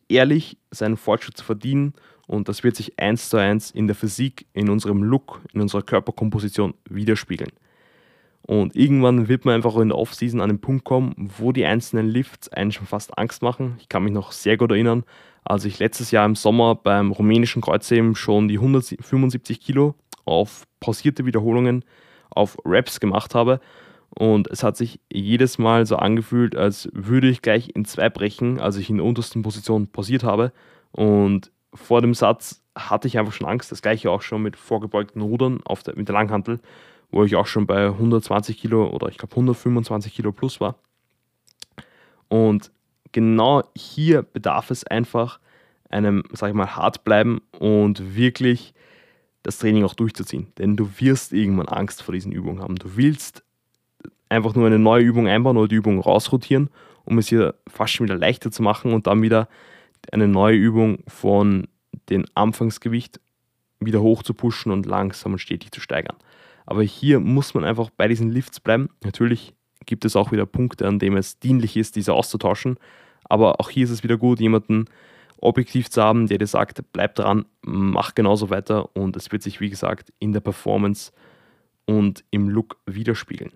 [0.07, 1.93] ehrlich seinen Fortschritt zu verdienen
[2.27, 5.81] und das wird sich eins zu eins in der Physik, in unserem Look, in unserer
[5.81, 7.51] Körperkomposition widerspiegeln.
[8.43, 12.07] Und irgendwann wird man einfach in der Offseason an den Punkt kommen, wo die einzelnen
[12.07, 13.75] Lifts einen schon fast Angst machen.
[13.81, 15.03] Ich kann mich noch sehr gut erinnern,
[15.43, 21.25] als ich letztes Jahr im Sommer beim rumänischen Kreuzheben schon die 175 Kilo auf pausierte
[21.25, 21.83] Wiederholungen
[22.29, 23.59] auf Reps gemacht habe.
[24.09, 28.59] Und es hat sich jedes Mal so angefühlt, als würde ich gleich in zwei brechen,
[28.59, 30.51] als ich in der untersten Position pausiert habe.
[30.91, 33.71] Und vor dem Satz hatte ich einfach schon Angst.
[33.71, 36.59] Das gleiche auch schon mit vorgebeugten Rudern auf der, mit der Langhantel,
[37.11, 40.75] wo ich auch schon bei 120 Kilo oder ich glaube 125 Kilo plus war.
[42.27, 42.71] Und
[43.11, 45.39] genau hier bedarf es einfach
[45.89, 48.73] einem, sag ich mal, hart bleiben und wirklich
[49.47, 50.47] das Training auch durchzuziehen.
[50.57, 52.75] Denn du wirst irgendwann Angst vor diesen Übungen haben.
[52.75, 53.43] Du willst
[54.29, 56.69] einfach nur eine neue Übung einbauen oder die Übung rausrotieren,
[57.05, 59.47] um es hier fast schon wieder leichter zu machen und dann wieder
[60.11, 61.67] eine neue Übung von
[62.09, 63.21] dem Anfangsgewicht
[63.79, 66.17] wieder hoch zu pushen und langsam und stetig zu steigern.
[66.65, 68.89] Aber hier muss man einfach bei diesen Lifts bleiben.
[69.03, 69.53] Natürlich
[69.85, 72.77] gibt es auch wieder Punkte, an denen es dienlich ist, diese auszutauschen.
[73.23, 74.85] Aber auch hier ist es wieder gut, jemanden
[75.39, 79.59] objektiv zu haben, der dir sagt, bleib dran, mach genauso weiter und es wird sich,
[79.59, 81.11] wie gesagt, in der Performance
[81.85, 83.51] und im Look widerspiegeln.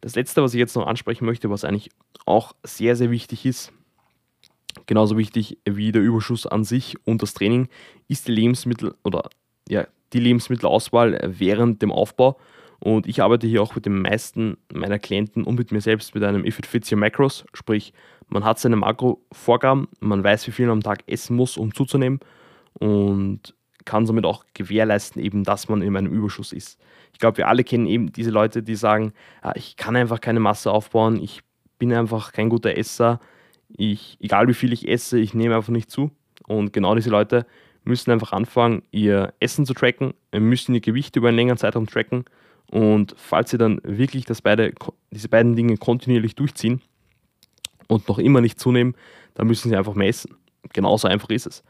[0.00, 1.90] Das letzte, was ich jetzt noch ansprechen möchte, was eigentlich
[2.26, 3.72] auch sehr, sehr wichtig ist,
[4.86, 7.68] genauso wichtig wie der Überschuss an sich und das Training,
[8.08, 9.30] ist die Lebensmittel oder
[9.68, 12.38] ja, die Lebensmittelauswahl während dem Aufbau.
[12.82, 16.24] Und ich arbeite hier auch mit den meisten meiner Klienten und mit mir selbst mit
[16.24, 17.92] einem If It Fits Your Macros, sprich,
[18.26, 22.18] man hat seine Makrovorgaben, man weiß, wie viel man am Tag essen muss, um zuzunehmen
[22.72, 26.80] und kann somit auch gewährleisten, eben, dass man in einem Überschuss ist.
[27.12, 30.40] Ich glaube, wir alle kennen eben diese Leute, die sagen, ah, ich kann einfach keine
[30.40, 31.42] Masse aufbauen, ich
[31.78, 33.20] bin einfach kein guter Esser,
[33.68, 36.10] ich, egal wie viel ich esse, ich nehme einfach nicht zu.
[36.48, 37.46] Und genau diese Leute
[37.84, 42.24] müssen einfach anfangen, ihr Essen zu tracken, müssen ihr Gewicht über einen längeren Zeitraum tracken.
[42.70, 44.72] Und falls sie dann wirklich das beide,
[45.10, 46.80] diese beiden Dinge kontinuierlich durchziehen
[47.88, 48.94] und noch immer nicht zunehmen,
[49.34, 50.36] dann müssen sie einfach messen.
[50.72, 51.62] Genauso einfach ist es.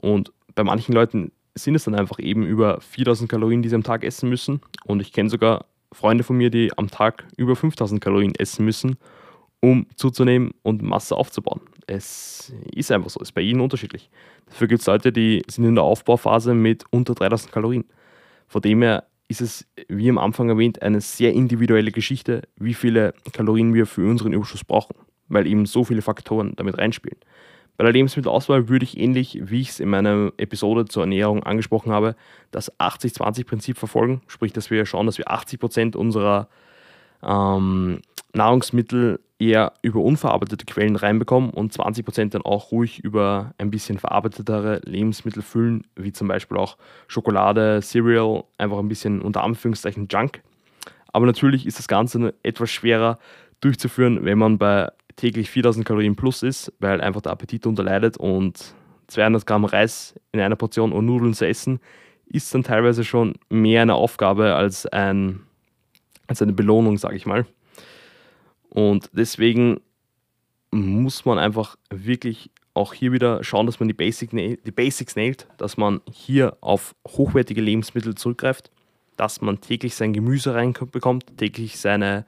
[0.00, 3.82] Und bei manchen Leuten sind es dann einfach eben über 4000 Kalorien, die sie am
[3.82, 4.60] Tag essen müssen.
[4.84, 8.96] Und ich kenne sogar Freunde von mir, die am Tag über 5000 Kalorien essen müssen
[9.60, 11.60] um zuzunehmen und Masse aufzubauen.
[11.86, 14.10] Es ist einfach so, es ist bei ihnen unterschiedlich.
[14.46, 17.84] Dafür gibt es Leute, die sind in der Aufbauphase mit unter 3000 Kalorien.
[18.48, 23.14] Von dem her ist es, wie am Anfang erwähnt, eine sehr individuelle Geschichte, wie viele
[23.32, 24.94] Kalorien wir für unseren Überschuss brauchen,
[25.28, 27.18] weil eben so viele Faktoren damit reinspielen.
[27.76, 31.92] Bei der Lebensmittelauswahl würde ich ähnlich, wie ich es in meiner Episode zur Ernährung angesprochen
[31.92, 32.16] habe,
[32.50, 34.22] das 80-20-Prinzip verfolgen.
[34.28, 36.48] Sprich, dass wir schauen, dass wir 80% unserer
[37.22, 38.00] ähm,
[38.36, 44.80] Nahrungsmittel eher über unverarbeitete Quellen reinbekommen und 20% dann auch ruhig über ein bisschen verarbeitetere
[44.84, 46.76] Lebensmittel füllen, wie zum Beispiel auch
[47.08, 50.42] Schokolade, Cereal, einfach ein bisschen unter Anführungszeichen Junk.
[51.12, 53.18] Aber natürlich ist das Ganze etwas schwerer
[53.60, 58.74] durchzuführen, wenn man bei täglich 4000 Kalorien plus ist, weil einfach der Appetit unterleidet und
[59.08, 61.80] 200 Gramm Reis in einer Portion und Nudeln zu essen,
[62.26, 65.40] ist dann teilweise schon mehr eine Aufgabe als, ein,
[66.26, 67.46] als eine Belohnung, sage ich mal.
[68.76, 69.80] Und deswegen
[70.70, 75.48] muss man einfach wirklich auch hier wieder schauen, dass man die, Basic, die Basics nailt,
[75.56, 78.70] dass man hier auf hochwertige Lebensmittel zurückgreift,
[79.16, 82.26] dass man täglich sein Gemüse reinbekommt, täglich seine,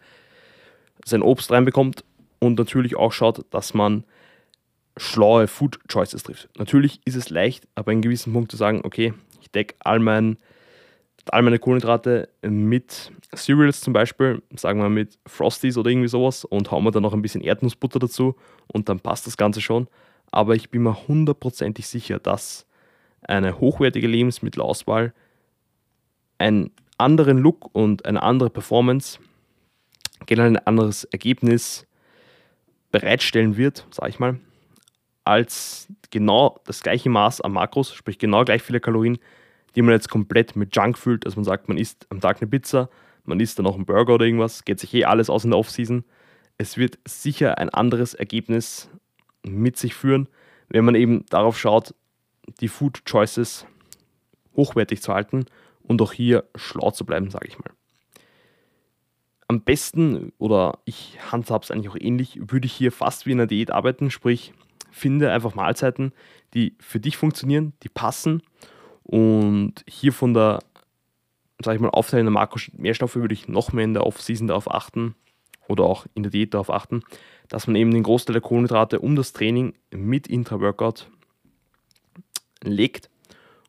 [1.04, 2.02] sein Obst reinbekommt
[2.38, 4.04] und natürlich auch schaut, dass man
[4.96, 6.48] schlaue Food Choices trifft.
[6.58, 10.38] Natürlich ist es leicht, aber in gewissen Punkt zu sagen, okay, ich decke all, mein,
[11.32, 16.70] all meine Kohlenhydrate mit Cereals zum Beispiel, sagen wir mit Frosties oder irgendwie sowas und
[16.70, 18.36] hauen wir dann noch ein bisschen Erdnussbutter dazu
[18.66, 19.88] und dann passt das Ganze schon.
[20.30, 22.66] Aber ich bin mir hundertprozentig sicher, dass
[23.22, 25.12] eine hochwertige Lebensmittelauswahl
[26.38, 29.18] einen anderen Look und eine andere Performance,
[30.26, 31.86] generell ein anderes Ergebnis
[32.90, 34.38] bereitstellen wird, sage ich mal,
[35.24, 39.18] als genau das gleiche Maß an Makros, sprich genau gleich viele Kalorien,
[39.78, 41.24] die man jetzt komplett mit Junk füllt.
[41.24, 42.90] Also man sagt, man isst am Tag eine Pizza,
[43.24, 45.58] man isst dann noch einen Burger oder irgendwas, geht sich eh alles aus in der
[45.58, 46.04] Offseason.
[46.56, 48.90] Es wird sicher ein anderes Ergebnis
[49.44, 50.28] mit sich führen,
[50.68, 51.94] wenn man eben darauf schaut,
[52.58, 53.66] die Food Choices
[54.56, 55.46] hochwertig zu halten
[55.84, 57.70] und auch hier schlau zu bleiben, sage ich mal
[59.50, 63.40] am besten, oder ich handhabe es eigentlich auch ähnlich, würde ich hier fast wie in
[63.40, 64.52] einer Diät arbeiten, sprich,
[64.90, 66.12] finde einfach Mahlzeiten,
[66.52, 68.42] die für dich funktionieren, die passen
[69.10, 70.58] und hier von der,
[71.64, 75.14] sage ich mal, Aufteilung der Makronährstoffe würde ich noch mehr in der Off-Season darauf achten
[75.66, 77.02] oder auch in der Diät darauf achten,
[77.48, 81.08] dass man eben den Großteil der Kohlenhydrate um das Training mit Intra-Workout
[82.62, 83.08] legt.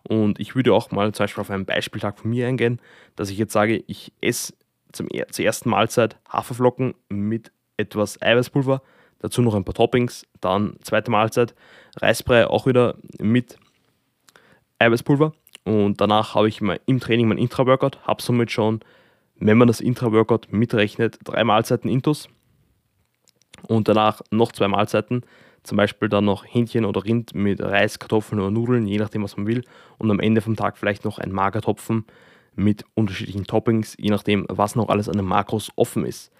[0.04, 2.82] Und ich würde auch mal zum Beispiel auf einen Beispieltag von mir eingehen,
[3.16, 4.54] dass ich jetzt sage, ich esse
[4.92, 8.82] zum, zur ersten Mahlzeit Haferflocken mit etwas Eiweißpulver,
[9.20, 11.56] dazu noch ein paar Toppings, dann zweite Mahlzeit
[11.96, 13.58] Reisbrei auch wieder mit
[14.80, 18.80] Eiweißpulver und danach habe ich im Training mein Intra-Workout, habe somit schon,
[19.36, 22.30] wenn man das Intra-Workout mitrechnet, drei Mahlzeiten Intus.
[23.68, 25.24] Und danach noch zwei Mahlzeiten,
[25.64, 29.36] zum Beispiel dann noch Hähnchen oder Rind mit Reis, Kartoffeln oder Nudeln, je nachdem was
[29.36, 29.64] man will.
[29.98, 32.06] Und am Ende vom Tag vielleicht noch ein Magertopfen
[32.56, 36.32] mit unterschiedlichen Toppings, je nachdem, was noch alles an den Makros offen ist.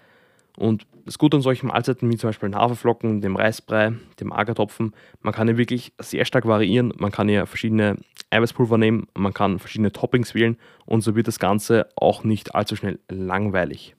[0.56, 4.94] Und das Gute an solchen Mahlzeiten wie zum Beispiel den Haferflocken, dem Reisbrei, dem Agertopfen,
[5.20, 6.92] man kann ja wirklich sehr stark variieren.
[6.98, 7.96] Man kann ja verschiedene
[8.30, 12.76] Eiweißpulver nehmen, man kann verschiedene Toppings wählen und so wird das Ganze auch nicht allzu
[12.76, 13.94] schnell langweilig.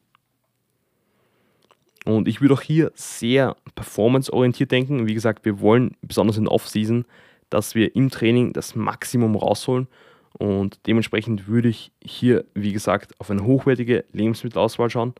[2.05, 5.07] Und ich würde auch hier sehr performanceorientiert denken.
[5.07, 7.05] Wie gesagt, wir wollen besonders in der Off-Season,
[7.49, 9.87] dass wir im Training das Maximum rausholen
[10.37, 15.13] und dementsprechend würde ich hier, wie gesagt, auf eine hochwertige Lebensmittelauswahl schauen.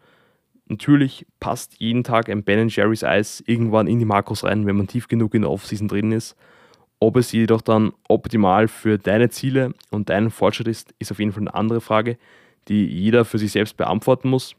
[0.67, 4.87] Natürlich passt jeden Tag ein Ben Jerry's Eis irgendwann in die Makros rein, wenn man
[4.87, 6.35] tief genug in der Offseason drin ist.
[7.03, 11.31] Ob es jedoch dann optimal für deine Ziele und deinen Fortschritt ist, ist auf jeden
[11.31, 12.15] Fall eine andere Frage,
[12.67, 14.55] die jeder für sich selbst beantworten muss.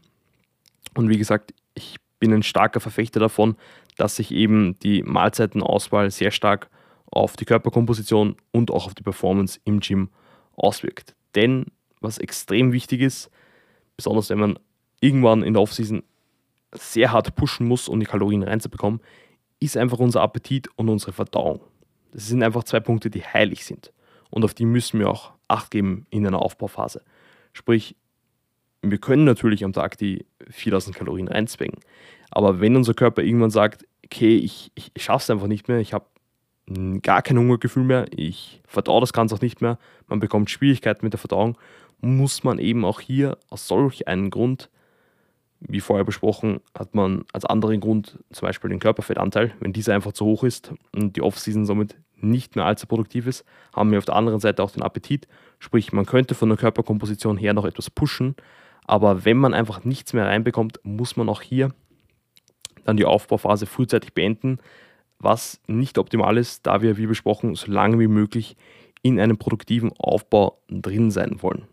[0.97, 3.55] Und wie gesagt, ich bin ein starker Verfechter davon,
[3.97, 6.69] dass sich eben die Mahlzeitenauswahl sehr stark
[7.07, 10.09] auf die Körperkomposition und auch auf die Performance im Gym
[10.57, 11.15] auswirkt.
[11.37, 11.67] Denn
[12.01, 13.31] was extrem wichtig ist,
[13.97, 14.59] besonders wenn man
[15.01, 16.03] irgendwann in der Offseason
[16.75, 19.01] sehr hart pushen muss, um die Kalorien reinzubekommen,
[19.61, 21.61] ist einfach unser Appetit und unsere Verdauung.
[22.13, 23.93] Das sind einfach zwei Punkte, die heilig sind.
[24.31, 27.03] Und auf die müssen wir auch Acht geben in einer Aufbauphase.
[27.53, 27.95] Sprich,
[28.81, 31.79] wir können natürlich am Tag die 4000 Kalorien reinzwängen.
[32.31, 35.93] Aber wenn unser Körper irgendwann sagt, okay, ich, ich, schaffe es einfach nicht mehr, ich
[35.93, 36.07] habe
[37.03, 41.13] gar kein Hungergefühl mehr, ich verdaue das Ganze auch nicht mehr, man bekommt Schwierigkeiten mit
[41.13, 41.59] der Verdauung,
[42.01, 44.71] muss man eben auch hier aus solch einem Grund,
[45.69, 49.53] wie vorher besprochen, hat man als anderen Grund zum Beispiel den Körperfettanteil.
[49.61, 53.45] Wenn dieser einfach zu hoch ist und die Off-Season somit nicht mehr allzu produktiv ist,
[53.75, 55.27] haben wir auf der anderen Seite auch den Appetit.
[55.59, 58.37] Sprich, man könnte von der Körperkomposition her noch etwas pushen,
[58.87, 61.73] aber wenn man einfach nichts mehr reinbekommt, muss man auch hier
[62.85, 64.59] dann die Aufbauphase frühzeitig beenden,
[65.19, 68.57] was nicht optimal ist, da wir, wie besprochen, so lange wie möglich
[69.03, 71.67] in einem produktiven Aufbau drin sein wollen.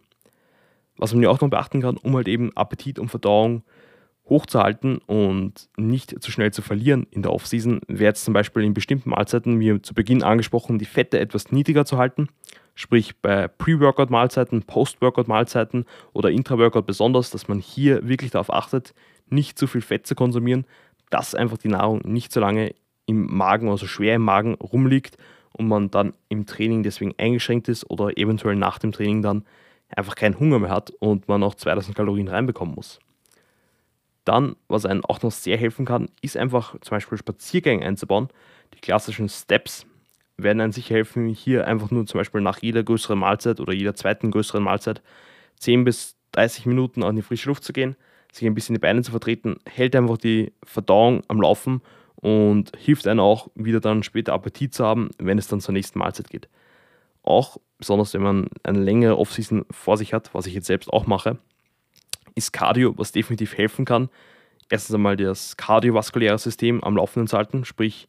[0.99, 3.63] Was man ja auch noch beachten kann, um halt eben Appetit und Verdauung
[4.25, 8.73] hochzuhalten und nicht zu schnell zu verlieren in der Offseason, wäre jetzt zum Beispiel in
[8.73, 12.27] bestimmten Mahlzeiten, wie zu Beginn angesprochen, die Fette etwas niedriger zu halten.
[12.75, 18.93] Sprich bei Pre-Workout-Mahlzeiten, Post-Workout-Mahlzeiten oder Intra-Workout besonders, dass man hier wirklich darauf achtet,
[19.29, 20.65] nicht zu viel Fett zu konsumieren,
[21.09, 25.17] dass einfach die Nahrung nicht so lange im Magen, also schwer im Magen rumliegt
[25.53, 29.43] und man dann im Training deswegen eingeschränkt ist oder eventuell nach dem Training dann
[29.95, 32.99] einfach keinen Hunger mehr hat und man auch 2000 Kalorien reinbekommen muss.
[34.25, 38.29] Dann, was einem auch noch sehr helfen kann, ist einfach zum Beispiel Spaziergänge einzubauen.
[38.75, 39.85] Die klassischen Steps
[40.37, 43.95] werden einem sicher helfen, hier einfach nur zum Beispiel nach jeder größeren Mahlzeit oder jeder
[43.95, 45.01] zweiten größeren Mahlzeit
[45.57, 47.95] 10 bis 30 Minuten an die frische Luft zu gehen,
[48.31, 51.81] sich ein bisschen die Beine zu vertreten, hält einfach die Verdauung am Laufen
[52.15, 55.99] und hilft einem auch wieder dann später Appetit zu haben, wenn es dann zur nächsten
[55.99, 56.47] Mahlzeit geht.
[57.23, 61.07] Auch besonders wenn man eine längere Offseason vor sich hat, was ich jetzt selbst auch
[61.07, 61.37] mache,
[62.35, 64.09] ist Cardio, was definitiv helfen kann.
[64.69, 68.07] Erstens einmal das kardiovaskuläre System am Laufenden zu halten, sprich,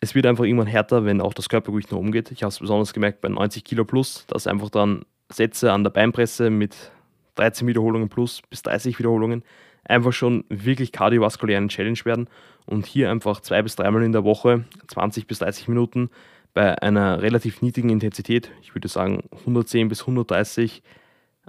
[0.00, 2.32] es wird einfach irgendwann härter, wenn auch das Körpergewicht noch umgeht.
[2.32, 5.90] Ich habe es besonders gemerkt bei 90 Kilo plus, dass einfach dann Sätze an der
[5.90, 6.90] Beinpresse mit
[7.36, 9.44] 13 Wiederholungen plus bis 30 Wiederholungen
[9.84, 12.28] einfach schon wirklich kardiovaskulär eine Challenge werden
[12.66, 16.10] und hier einfach zwei bis dreimal in der Woche 20 bis 30 Minuten
[16.54, 20.82] bei einer relativ niedrigen Intensität, ich würde sagen 110 bis 130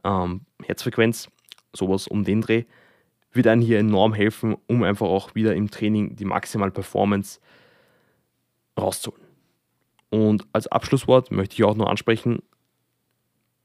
[0.04, 1.30] ähm, Herzfrequenz,
[1.74, 2.64] sowas um den Dreh,
[3.32, 7.40] wird einem hier enorm helfen, um einfach auch wieder im Training die maximale Performance
[8.80, 9.24] rauszuholen.
[10.10, 12.44] Und als Abschlusswort möchte ich auch noch ansprechen,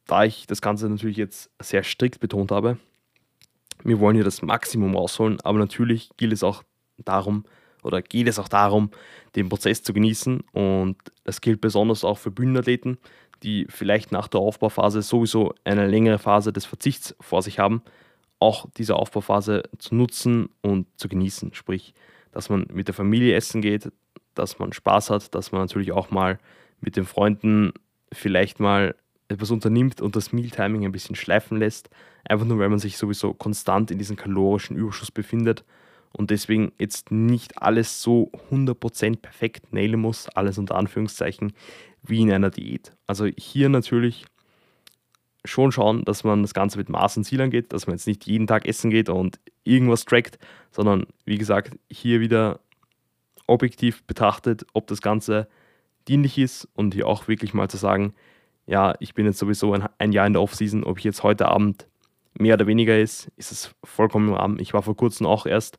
[0.07, 2.79] da ich das Ganze natürlich jetzt sehr strikt betont habe,
[3.85, 6.63] wir wollen hier das Maximum rausholen, aber natürlich gilt es auch
[6.97, 7.45] darum,
[7.89, 8.91] oder geht es auch darum,
[9.35, 10.41] den Prozess zu genießen.
[10.53, 12.99] Und das gilt besonders auch für Bühnenathleten,
[13.43, 17.83] die vielleicht nach der Aufbauphase sowieso eine längere Phase des Verzichts vor sich haben,
[18.39, 21.55] auch diese Aufbauphase zu nutzen und zu genießen.
[21.55, 21.95] Sprich,
[22.31, 23.91] dass man mit der Familie essen geht,
[24.35, 26.39] dass man Spaß hat, dass man natürlich auch mal
[26.81, 27.73] mit den Freunden
[28.13, 28.95] vielleicht mal
[29.29, 31.91] etwas unternimmt und das Mealtiming ein bisschen schleifen lässt,
[32.25, 35.65] einfach nur weil man sich sowieso konstant in diesem kalorischen Überschuss befindet
[36.13, 41.53] und deswegen jetzt nicht alles so 100% perfekt nailen muss, alles unter Anführungszeichen,
[42.03, 42.93] wie in einer Diät.
[43.07, 44.25] Also hier natürlich
[45.45, 48.27] schon schauen, dass man das Ganze mit Maß und Ziel angeht, dass man jetzt nicht
[48.27, 50.39] jeden Tag essen geht und irgendwas trackt,
[50.71, 52.61] sondern wie gesagt, hier wieder
[53.47, 55.49] objektiv betrachtet, ob das Ganze
[56.07, 58.15] dienlich ist und hier auch wirklich mal zu sagen,
[58.67, 61.49] ja, ich bin jetzt sowieso ein, ein Jahr in der Offseason, ob ich jetzt heute
[61.49, 61.87] Abend
[62.35, 64.59] mehr oder weniger ist, ist es vollkommen im Rahmen.
[64.59, 65.79] Ich war vor kurzem auch erst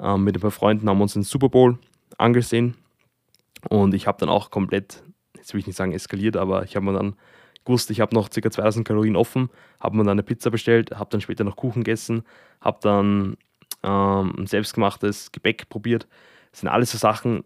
[0.00, 1.78] ähm, mit ein paar Freunden, haben uns den Super Bowl
[2.18, 2.76] angesehen
[3.68, 5.02] und ich habe dann auch komplett,
[5.36, 7.16] jetzt will ich nicht sagen eskaliert, aber ich habe mir dann
[7.64, 8.50] gewusst, ich habe noch ca.
[8.50, 9.48] 2000 Kalorien offen,
[9.80, 12.24] habe mir dann eine Pizza bestellt, habe dann später noch Kuchen gegessen,
[12.60, 13.36] habe dann
[13.82, 16.06] ähm, selbstgemachtes Gebäck probiert.
[16.50, 17.44] Das sind alles so Sachen,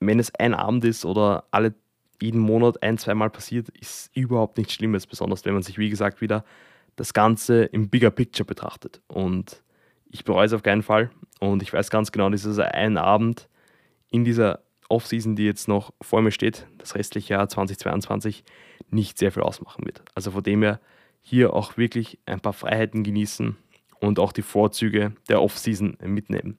[0.00, 1.74] wenn es ein Abend ist oder alle
[2.20, 6.20] jeden Monat ein, zweimal passiert, ist überhaupt nichts Schlimmes, besonders wenn man sich, wie gesagt,
[6.20, 6.44] wieder
[6.96, 9.00] das Ganze im Bigger Picture betrachtet.
[9.08, 9.62] Und
[10.10, 11.10] ich bereue es auf keinen Fall.
[11.40, 13.48] Und ich weiß ganz genau, dass dieser ein Abend
[14.10, 18.44] in dieser Offseason, die jetzt noch vor mir steht, das restliche Jahr 2022,
[18.90, 20.02] nicht sehr viel ausmachen wird.
[20.14, 20.80] Also von dem her
[21.22, 23.56] hier auch wirklich ein paar Freiheiten genießen
[24.00, 26.58] und auch die Vorzüge der Offseason mitnehmen.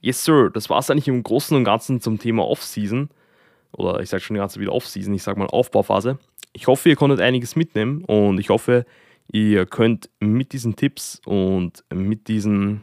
[0.00, 3.08] Yes, Sir, das war es eigentlich im Großen und Ganzen zum Thema Offseason
[3.72, 6.18] oder ich sage schon die ganze wieder Off-Season, ich sage mal Aufbauphase.
[6.58, 8.84] Ich hoffe, ihr konntet einiges mitnehmen und ich hoffe,
[9.30, 12.80] ihr könnt mit diesen Tipps und mit diesen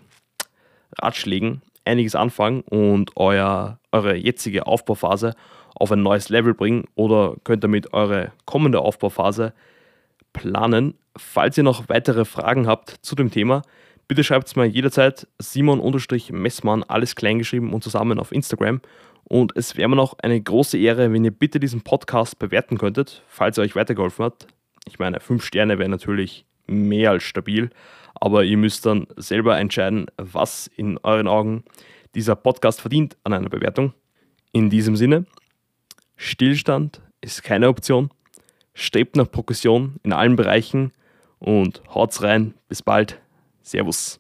[0.98, 5.36] Ratschlägen einiges anfangen und euer, eure jetzige Aufbauphase
[5.76, 9.54] auf ein neues Level bringen oder könnt damit eure kommende Aufbauphase
[10.32, 10.94] planen.
[11.18, 13.62] Falls ihr noch weitere Fragen habt zu dem Thema,
[14.08, 18.80] bitte schreibt es mir jederzeit Simon-Messmann, alles kleingeschrieben und zusammen auf Instagram
[19.28, 23.24] und es wäre mir noch eine große Ehre, wenn ihr bitte diesen Podcast bewerten könntet,
[23.28, 24.48] falls er euch weitergeholfen hat.
[24.88, 27.70] Ich meine, 5 Sterne wäre natürlich mehr als stabil,
[28.14, 31.64] aber ihr müsst dann selber entscheiden, was in euren Augen
[32.14, 33.94] dieser Podcast verdient an einer Bewertung.
[34.52, 35.26] In diesem Sinne,
[36.16, 38.10] Stillstand ist keine Option.
[38.74, 40.92] Strebt nach Progression in allen Bereichen
[41.40, 42.54] und haut's rein.
[42.68, 43.20] Bis bald.
[43.62, 44.20] Servus.